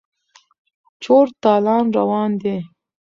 چور 1.03 1.25
تالان 1.43 1.85
روان 1.97 2.29
دی. 2.41 2.57